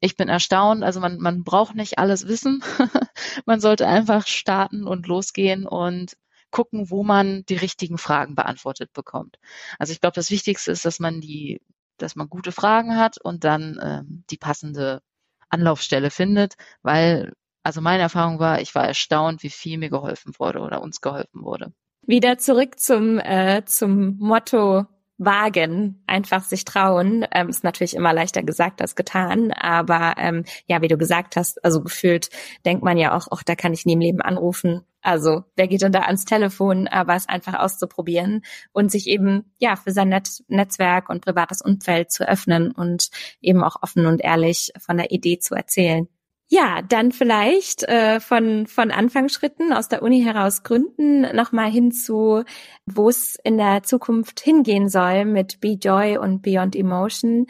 [0.00, 2.62] ich bin erstaunt, also man, man braucht nicht alles wissen.
[3.46, 6.16] man sollte einfach starten und losgehen und
[6.50, 9.38] gucken, wo man die richtigen Fragen beantwortet bekommt.
[9.78, 11.60] Also ich glaube, das Wichtigste ist, dass man die,
[11.98, 15.02] dass man gute Fragen hat und dann ähm, die passende
[15.48, 17.32] Anlaufstelle findet, weil
[17.62, 21.42] also meine Erfahrung war, ich war erstaunt, wie viel mir geholfen wurde oder uns geholfen
[21.42, 21.72] wurde.
[22.02, 24.86] Wieder zurück zum äh, zum Motto
[25.18, 27.26] wagen, einfach sich trauen.
[27.32, 31.64] Ähm, ist natürlich immer leichter gesagt als getan, aber ähm, ja, wie du gesagt hast,
[31.64, 32.30] also gefühlt
[32.64, 34.82] denkt man ja auch, ach, da kann ich nie im Leben anrufen.
[35.02, 39.76] Also wer geht denn da ans Telefon, aber es einfach auszuprobieren und sich eben ja
[39.76, 44.72] für sein Net Netzwerk und privates Umfeld zu öffnen und eben auch offen und ehrlich
[44.78, 46.08] von der Idee zu erzählen.
[46.48, 52.44] Ja, dann vielleicht äh, von von Anfangsschritten aus der Uni heraus gründen, nochmal hin zu,
[52.86, 57.46] wo es in der Zukunft hingehen soll mit Be Joy und Beyond Emotion.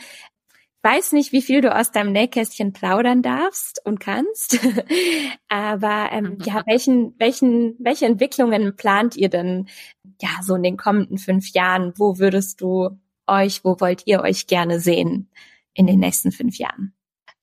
[0.82, 4.58] weiß nicht, wie viel du aus deinem Nähkästchen plaudern darfst und kannst,
[5.48, 9.68] aber ähm, ja, welchen, welchen, welche Entwicklungen plant ihr denn
[10.22, 11.92] ja so in den kommenden fünf Jahren?
[11.96, 12.90] Wo würdest du
[13.26, 15.30] euch, wo wollt ihr euch gerne sehen
[15.74, 16.95] in den nächsten fünf Jahren?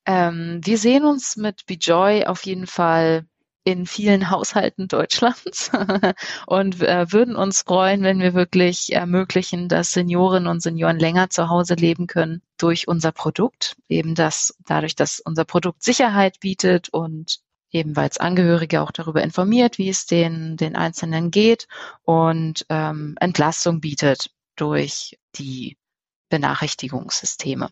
[0.06, 3.26] Ähm, wir sehen uns mit Bejoy auf jeden Fall
[3.64, 5.72] in vielen Haushalten Deutschlands
[6.48, 11.50] und äh, würden uns freuen, wenn wir wirklich ermöglichen, dass Seniorinnen und Senioren länger zu
[11.50, 13.76] Hause leben können durch unser Produkt.
[13.88, 17.40] Eben das, dadurch, dass unser Produkt Sicherheit bietet und
[17.72, 21.68] eben weil es Angehörige auch darüber informiert, wie es den, den Einzelnen geht
[22.04, 25.78] und ähm, Entlastung bietet durch die
[26.30, 27.70] Benachrichtigungssysteme.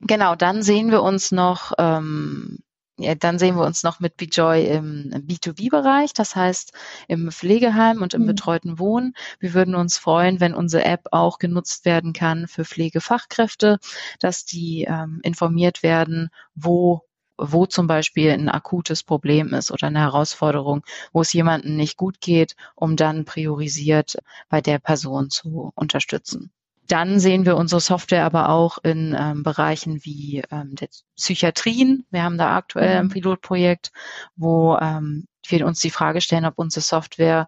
[0.00, 2.58] Genau, dann sehen wir uns noch ähm,
[3.00, 6.72] ja, dann sehen wir uns noch mit Bejoy im B2B-Bereich, das heißt
[7.06, 8.26] im Pflegeheim und im mhm.
[8.26, 9.14] betreuten Wohnen.
[9.38, 13.78] Wir würden uns freuen, wenn unsere App auch genutzt werden kann für Pflegefachkräfte,
[14.18, 17.02] dass die ähm, informiert werden, wo
[17.40, 20.82] wo zum Beispiel ein akutes Problem ist oder eine Herausforderung,
[21.12, 24.16] wo es jemandem nicht gut geht, um dann priorisiert
[24.48, 26.50] bei der Person zu unterstützen.
[26.88, 32.06] Dann sehen wir unsere Software aber auch in ähm, Bereichen wie ähm, der Psychiatrien.
[32.10, 33.10] Wir haben da aktuell ein mhm.
[33.10, 33.92] Pilotprojekt,
[34.36, 37.46] wo ähm, wir uns die Frage stellen, ob unsere Software,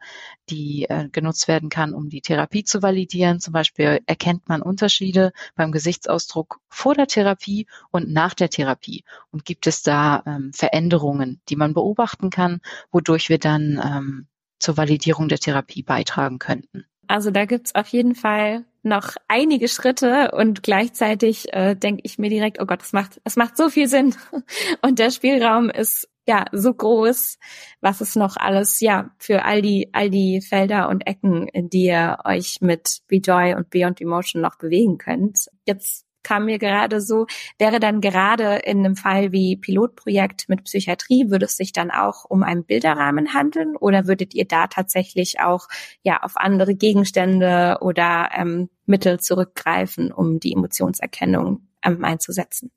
[0.50, 3.40] die äh, genutzt werden kann, um die Therapie zu validieren.
[3.40, 9.04] Zum Beispiel erkennt man Unterschiede beim Gesichtsausdruck vor der Therapie und nach der Therapie.
[9.30, 14.26] Und gibt es da ähm, Veränderungen, die man beobachten kann, wodurch wir dann ähm,
[14.58, 16.84] zur Validierung der Therapie beitragen könnten.
[17.06, 22.30] Also da gibt's auf jeden Fall noch einige Schritte und gleichzeitig äh, denke ich mir
[22.30, 24.14] direkt, oh Gott, es macht, es macht so viel Sinn
[24.82, 27.38] und der Spielraum ist ja so groß,
[27.80, 31.86] was es noch alles ja für all die all die Felder und Ecken, in die
[31.86, 35.46] ihr euch mit Be Joy und Beyond Emotion noch bewegen könnt.
[35.66, 37.26] Jetzt kam mir gerade so,
[37.58, 42.24] wäre dann gerade in einem Fall wie Pilotprojekt mit Psychiatrie, würde es sich dann auch
[42.24, 45.68] um einen Bilderrahmen handeln oder würdet ihr da tatsächlich auch
[46.02, 52.70] ja auf andere Gegenstände oder ähm, Mittel zurückgreifen, um die Emotionserkennung ähm, einzusetzen?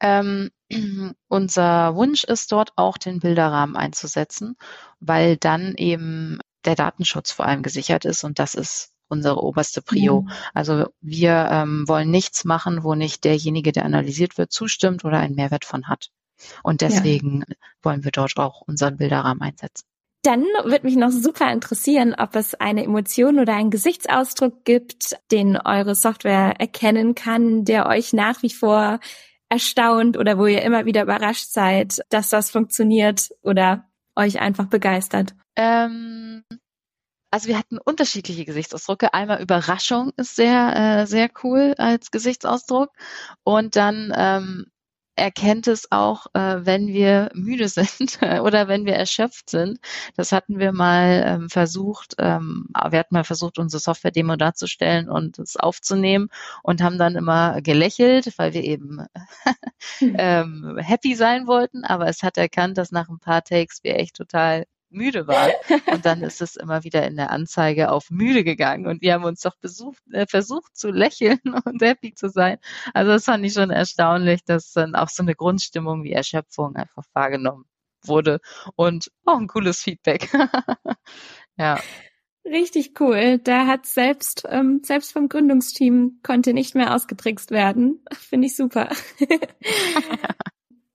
[0.00, 0.50] Ähm,
[1.28, 4.56] unser Wunsch ist dort auch den Bilderrahmen einzusetzen,
[5.00, 10.22] weil dann eben der Datenschutz vor allem gesichert ist und das ist unsere oberste Prio.
[10.22, 10.30] Mhm.
[10.52, 15.34] Also wir ähm, wollen nichts machen, wo nicht derjenige, der analysiert wird, zustimmt oder einen
[15.34, 16.10] Mehrwert von hat.
[16.62, 17.54] Und deswegen ja.
[17.82, 19.84] wollen wir dort auch unseren Bilderrahmen einsetzen.
[20.22, 25.58] Dann wird mich noch super interessieren, ob es eine Emotion oder einen Gesichtsausdruck gibt, den
[25.58, 29.00] eure Software erkennen kann, der euch nach wie vor
[29.50, 33.84] erstaunt oder wo ihr immer wieder überrascht seid, dass das funktioniert oder
[34.16, 35.34] euch einfach begeistert.
[35.56, 36.42] Ähm,
[37.34, 39.12] also wir hatten unterschiedliche Gesichtsausdrücke.
[39.12, 42.90] Einmal Überraschung ist sehr, äh, sehr cool als Gesichtsausdruck.
[43.42, 44.66] Und dann ähm,
[45.16, 49.80] erkennt es auch, äh, wenn wir müde sind oder wenn wir erschöpft sind.
[50.16, 52.14] Das hatten wir mal ähm, versucht.
[52.18, 56.28] Ähm, wir hatten mal versucht, unsere Software-Demo darzustellen und es aufzunehmen
[56.62, 59.06] und haben dann immer gelächelt, weil wir eben
[60.00, 61.82] ähm, happy sein wollten.
[61.82, 65.52] Aber es hat erkannt, dass nach ein paar Takes wir echt total müde waren.
[65.92, 68.86] Und dann ist es immer wieder in der Anzeige auf müde gegangen.
[68.86, 72.58] Und wir haben uns doch besucht, äh, versucht zu lächeln und happy zu sein.
[72.94, 77.04] Also das fand ich schon erstaunlich, dass dann auch so eine Grundstimmung wie Erschöpfung einfach
[77.12, 77.64] wahrgenommen
[78.02, 78.40] wurde.
[78.76, 80.30] Und auch ein cooles Feedback.
[81.58, 81.78] ja.
[82.44, 83.38] Richtig cool.
[83.38, 88.04] Da hat selbst, ähm, selbst vom Gründungsteam konnte nicht mehr ausgetrickst werden.
[88.12, 88.90] Finde ich super.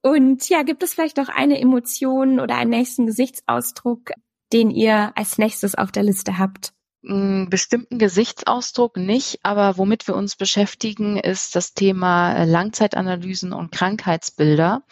[0.02, 4.12] Und ja, gibt es vielleicht auch eine Emotion oder einen nächsten Gesichtsausdruck,
[4.54, 6.74] den ihr als nächstes auf der Liste habt?
[7.04, 14.84] Hm, bestimmten Gesichtsausdruck nicht, aber womit wir uns beschäftigen, ist das Thema Langzeitanalysen und Krankheitsbilder.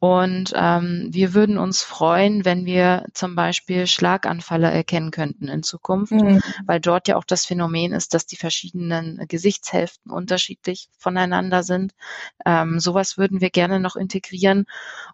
[0.00, 6.12] Und ähm, wir würden uns freuen, wenn wir zum Beispiel Schlaganfälle erkennen könnten in Zukunft,
[6.12, 6.40] mhm.
[6.66, 11.94] weil dort ja auch das Phänomen ist, dass die verschiedenen Gesichtshälften unterschiedlich voneinander sind.
[12.46, 14.66] Ähm, sowas würden wir gerne noch integrieren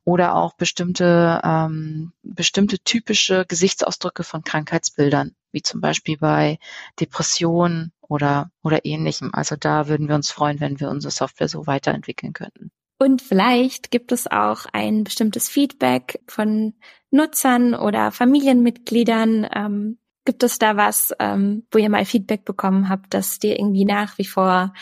[0.04, 6.58] oder auch bestimmte, ähm, bestimmte typische Gesichtsausdrücke von Krankheitsbildern, wie zum Beispiel bei
[7.00, 9.30] Depressionen oder, oder ähnlichem.
[9.32, 12.70] Also da würden wir uns freuen, wenn wir unsere Software so weiterentwickeln könnten.
[13.04, 16.72] Und vielleicht gibt es auch ein bestimmtes Feedback von
[17.10, 19.46] Nutzern oder Familienmitgliedern.
[19.54, 23.84] Ähm, gibt es da was, ähm, wo ihr mal Feedback bekommen habt, das dir irgendwie
[23.84, 24.72] nach wie vor,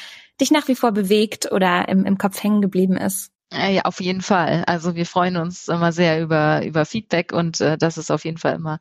[0.41, 3.33] dich nach wie vor bewegt oder im, im Kopf hängen geblieben ist?
[3.53, 4.63] Ja, auf jeden Fall.
[4.69, 8.39] Also wir freuen uns immer sehr über, über Feedback und äh, das ist auf jeden
[8.39, 8.79] Fall immer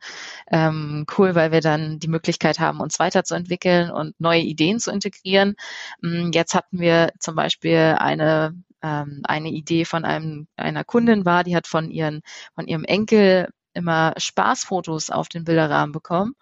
[0.51, 5.55] ähm, cool, weil wir dann die Möglichkeit haben, uns weiterzuentwickeln und neue Ideen zu integrieren.
[6.01, 11.43] Mm, jetzt hatten wir zum Beispiel eine ähm, eine Idee von einem einer Kundin war,
[11.43, 12.21] die hat von ihren
[12.55, 16.35] von ihrem Enkel immer Spaßfotos auf den Bilderrahmen bekommen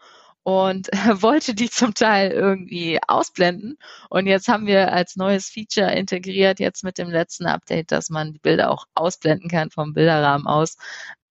[0.43, 0.87] und
[1.21, 3.77] wollte die zum Teil irgendwie ausblenden.
[4.09, 8.33] Und jetzt haben wir als neues Feature integriert, jetzt mit dem letzten Update, dass man
[8.33, 10.77] die Bilder auch ausblenden kann vom Bilderrahmen aus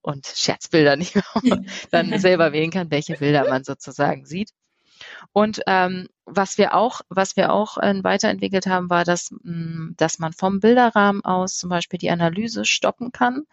[0.02, 1.24] und Scherzbilder nicht mehr
[1.90, 4.50] dann selber wählen kann, welche Bilder man sozusagen sieht.
[5.32, 9.94] Und ähm, was wir auch, was wir auch äh, weiterentwickelt haben, war, dass, mh, mm,
[9.96, 13.44] dass man vom Bilderrahmen aus zum Beispiel die Analyse stoppen kann.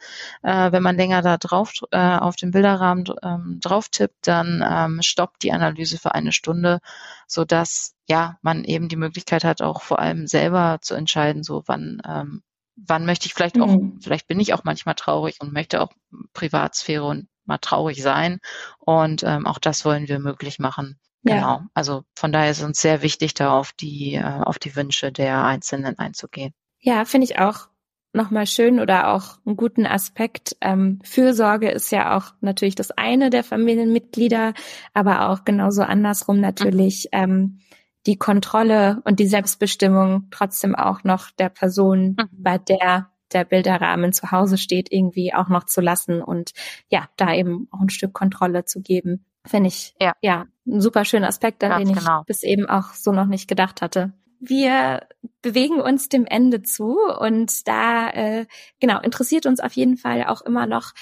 [0.44, 5.02] Äh, wenn man länger da drauf äh, auf den Bilderrahmen ähm, drauf tippt, dann ähm,
[5.02, 6.80] stoppt die Analyse für eine Stunde,
[7.28, 11.64] so dass ja man eben die Möglichkeit hat, auch vor allem selber zu entscheiden, so
[11.66, 12.44] wann ähm,
[12.76, 14.00] wann möchte ich vielleicht auch, mhm.
[14.02, 15.92] vielleicht bin ich auch manchmal traurig und möchte auch
[16.34, 18.40] Privatsphäre und mal traurig sein.
[18.80, 21.00] Und ähm, auch das wollen wir möglich machen.
[21.26, 21.36] Ja.
[21.36, 21.62] Genau.
[21.74, 25.44] Also von daher ist uns sehr wichtig, da auf die, äh, auf die Wünsche der
[25.44, 26.54] Einzelnen einzugehen.
[26.80, 27.68] Ja, finde ich auch
[28.14, 30.56] nochmal schön oder auch einen guten Aspekt.
[30.62, 34.54] Ähm, Fürsorge ist ja auch natürlich das eine der Familienmitglieder,
[34.94, 37.20] aber auch genauso andersrum natürlich mhm.
[37.20, 37.60] ähm,
[38.06, 42.30] die Kontrolle und die Selbstbestimmung trotzdem auch noch der Person, mhm.
[42.32, 46.52] bei der der Bilderrahmen zu Hause steht, irgendwie auch noch zu lassen und
[46.90, 49.26] ja, da eben auch ein Stück Kontrolle zu geben.
[49.46, 50.14] Finde ich ja.
[50.22, 52.24] ja ein super schöner Aspekt, an den ich genau.
[52.26, 54.14] bis eben auch so noch nicht gedacht hatte.
[54.40, 55.08] Wir
[55.42, 58.46] bewegen uns dem Ende zu und da äh,
[58.80, 60.94] genau interessiert uns auf jeden Fall auch immer noch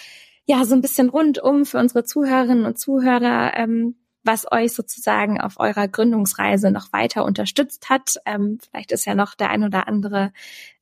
[0.46, 5.60] ja so ein bisschen rundum für unsere Zuhörerinnen und Zuhörer, ähm, was euch sozusagen auf
[5.60, 8.16] eurer Gründungsreise noch weiter unterstützt hat.
[8.26, 10.32] Ähm, vielleicht ist ja noch der ein oder andere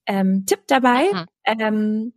[0.06, 1.06] ähm, Tipp dabei.
[1.12, 1.26] Mhm.
[1.45, 2.13] Ähm,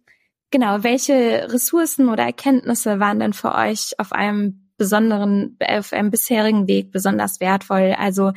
[0.50, 6.66] genau, welche Ressourcen oder Erkenntnisse waren denn für euch auf einem besonderen, auf einem bisherigen
[6.68, 7.94] Weg besonders wertvoll?
[7.98, 8.32] Also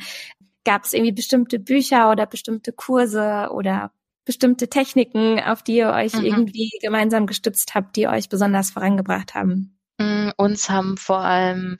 [0.64, 3.92] gab es irgendwie bestimmte Bücher oder bestimmte Kurse oder
[4.24, 6.24] bestimmte Techniken, auf die ihr euch mhm.
[6.24, 9.78] irgendwie gemeinsam gestützt habt, die euch besonders vorangebracht haben?
[9.98, 11.78] Mm, uns haben vor allem,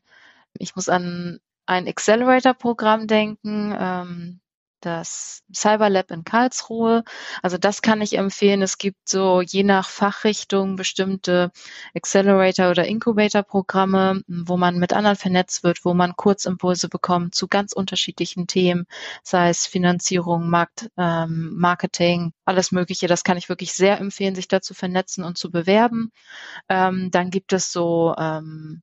[0.59, 4.41] ich muss an ein Accelerator-Programm denken, ähm,
[4.81, 7.05] das Cyberlab in Karlsruhe.
[7.43, 8.63] Also das kann ich empfehlen.
[8.63, 11.51] Es gibt so je nach Fachrichtung bestimmte
[11.95, 17.73] Accelerator- oder Incubator-Programme, wo man mit anderen vernetzt wird, wo man Kurzimpulse bekommt zu ganz
[17.73, 18.87] unterschiedlichen Themen,
[19.23, 23.07] sei es Finanzierung, Markt, ähm, Marketing, alles Mögliche.
[23.07, 26.13] Das kann ich wirklich sehr empfehlen, sich da zu vernetzen und zu bewerben.
[26.69, 28.83] Ähm, dann gibt es so ähm,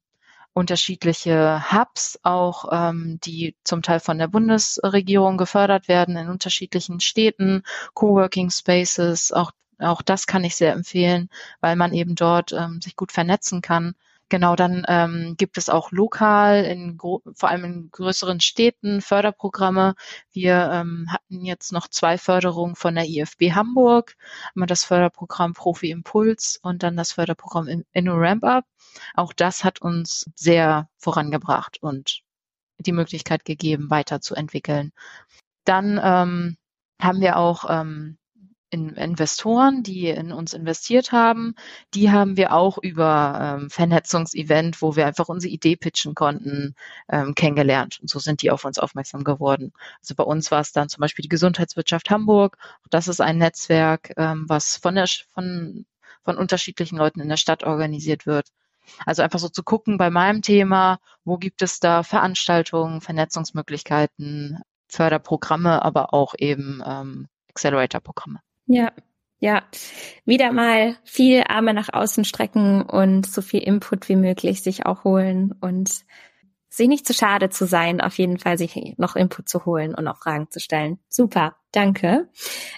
[0.56, 7.63] unterschiedliche Hubs, auch ähm, die zum Teil von der Bundesregierung gefördert werden in unterschiedlichen Städten,
[7.94, 12.96] Coworking Spaces, auch auch das kann ich sehr empfehlen, weil man eben dort ähm, sich
[12.96, 13.94] gut vernetzen kann.
[14.30, 19.94] Genau, dann ähm, gibt es auch lokal, in vor allem in größeren Städten, Förderprogramme.
[20.32, 24.15] Wir ähm, hatten jetzt noch zwei Förderungen von der IFB Hamburg,
[24.56, 28.65] einmal das Förderprogramm Profi Impuls und dann das Förderprogramm Inno Ramp Up.
[29.13, 32.21] Auch das hat uns sehr vorangebracht und
[32.77, 34.91] die Möglichkeit gegeben, weiterzuentwickeln.
[35.65, 36.58] Dann ähm,
[37.01, 38.17] haben wir auch ähm,
[38.69, 41.55] in Investoren, die in uns investiert haben,
[41.93, 46.75] die haben wir auch über ähm, Vernetzungsevent, wo wir einfach unsere Idee pitchen konnten,
[47.10, 47.99] ähm, kennengelernt.
[48.01, 49.71] Und so sind die auf uns aufmerksam geworden.
[50.01, 52.58] Also bei uns war es dann zum Beispiel die Gesundheitswirtschaft Hamburg.
[52.89, 55.86] Das ist ein Netzwerk, ähm, was von der von
[56.25, 58.49] von unterschiedlichen Leuten in der Stadt organisiert wird.
[59.06, 65.84] Also einfach so zu gucken bei meinem Thema, wo gibt es da Veranstaltungen, Vernetzungsmöglichkeiten, Förderprogramme,
[65.84, 68.39] aber auch eben ähm, Accelerator-Programme.
[68.67, 68.91] Ja,
[69.39, 69.63] ja.
[70.26, 75.04] Wieder mal viel Arme nach außen strecken und so viel Input wie möglich sich auch
[75.04, 76.06] holen und
[76.76, 80.08] sich nicht zu schade zu sein, auf jeden Fall sich noch Input zu holen und
[80.08, 81.00] auch Fragen zu stellen.
[81.10, 82.30] Super, danke.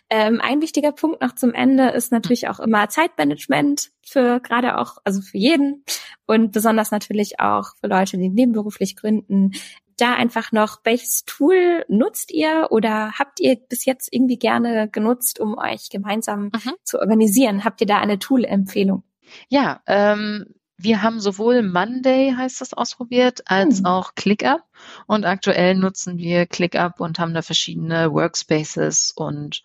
[0.10, 4.98] Ähm, ein wichtiger Punkt noch zum Ende ist natürlich auch immer Zeitmanagement für gerade auch,
[5.04, 5.84] also für jeden
[6.26, 9.52] und besonders natürlich auch für Leute, die nebenberuflich gründen.
[9.98, 15.40] Da einfach noch, welches Tool nutzt ihr oder habt ihr bis jetzt irgendwie gerne genutzt,
[15.40, 16.74] um euch gemeinsam mhm.
[16.84, 17.64] zu organisieren?
[17.64, 19.04] Habt ihr da eine Tool-Empfehlung?
[19.50, 23.86] Ja, ähm, wir haben sowohl Monday, heißt das, ausprobiert, als hm.
[23.86, 24.62] auch ClickUp.
[25.08, 29.64] Und aktuell nutzen wir ClickUp und haben da verschiedene Workspaces und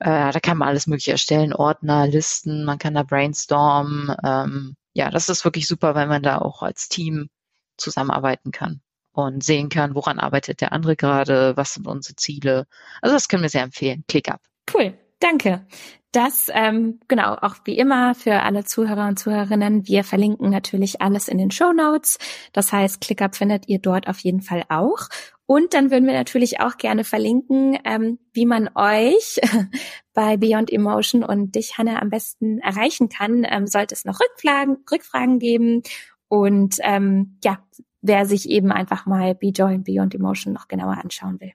[0.00, 4.14] äh, da kann man alles Mögliche erstellen, Ordner, Listen, man kann da brainstormen.
[4.24, 7.28] Ähm, ja, das ist wirklich super, weil man da auch als Team
[7.76, 8.80] zusammenarbeiten kann
[9.12, 12.66] und sehen kann, woran arbeitet der andere gerade, was sind unsere Ziele.
[13.02, 14.04] Also das können wir sehr empfehlen.
[14.08, 14.40] ClickUp.
[14.72, 14.98] Cool.
[15.20, 15.66] Danke.
[16.12, 19.86] Das, ähm, genau, auch wie immer für alle Zuhörer und Zuhörerinnen.
[19.86, 22.18] Wir verlinken natürlich alles in den Show Notes.
[22.52, 25.08] Das heißt, ClickUp findet ihr dort auf jeden Fall auch.
[25.46, 29.40] Und dann würden wir natürlich auch gerne verlinken, ähm, wie man euch
[30.14, 33.46] bei Beyond Emotion und dich, Hanne, am besten erreichen kann.
[33.48, 35.82] Ähm, sollte es noch Rückfragen, Rückfragen geben
[36.28, 37.58] und ähm, ja,
[38.00, 41.52] wer sich eben einfach mal Bejoy und Beyond Emotion noch genauer anschauen will.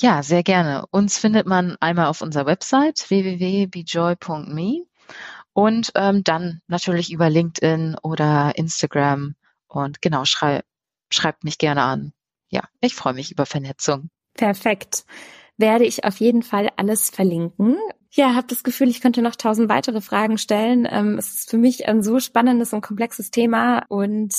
[0.00, 0.84] Ja, sehr gerne.
[0.92, 4.84] Uns findet man einmal auf unserer Website www.bejoy.me
[5.52, 9.34] und ähm, dann natürlich über LinkedIn oder Instagram.
[9.66, 10.62] Und genau, schrei
[11.10, 12.12] schreibt mich gerne an.
[12.48, 14.10] Ja, ich freue mich über Vernetzung.
[14.34, 15.04] Perfekt.
[15.56, 17.76] Werde ich auf jeden Fall alles verlinken.
[18.12, 20.86] Ja, habe das Gefühl, ich könnte noch tausend weitere Fragen stellen.
[20.88, 24.32] Ähm, es ist für mich ein so spannendes und komplexes Thema und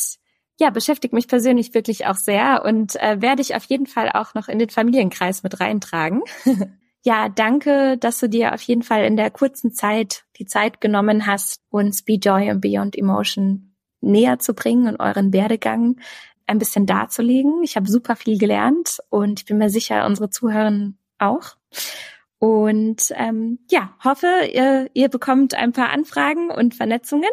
[0.60, 4.34] ja, beschäftigt mich persönlich wirklich auch sehr und äh, werde ich auf jeden Fall auch
[4.34, 6.22] noch in den Familienkreis mit reintragen.
[7.02, 11.26] ja, danke, dass du dir auf jeden Fall in der kurzen Zeit die Zeit genommen
[11.26, 15.96] hast, uns Be Joy und Beyond Emotion näher zu bringen und euren Werdegang
[16.46, 17.64] ein bisschen darzulegen.
[17.64, 21.56] Ich habe super viel gelernt und ich bin mir sicher, unsere Zuhörer auch.
[22.38, 27.30] Und ähm, ja, hoffe, ihr, ihr bekommt ein paar Anfragen und Vernetzungen.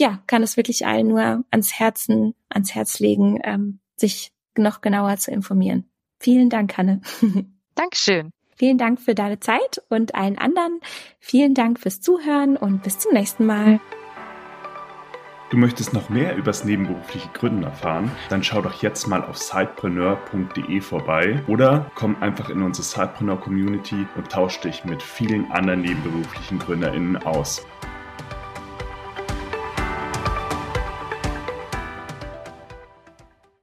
[0.00, 5.16] Ja, kann es wirklich allen nur ans Herzen, ans Herz legen, ähm, sich noch genauer
[5.16, 5.88] zu informieren.
[6.20, 7.00] Vielen Dank, Hanne.
[7.74, 8.32] Dankeschön.
[8.56, 10.80] Vielen Dank für deine Zeit und allen anderen.
[11.20, 13.80] Vielen Dank fürs Zuhören und bis zum nächsten Mal.
[15.50, 18.10] Du möchtest noch mehr übers nebenberufliche Gründen erfahren?
[18.28, 24.06] Dann schau doch jetzt mal auf sidepreneur.de vorbei oder komm einfach in unsere Sidepreneur Community
[24.16, 27.64] und tausch dich mit vielen anderen nebenberuflichen GründerInnen aus.